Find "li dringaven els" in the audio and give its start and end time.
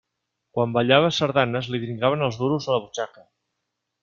1.75-2.41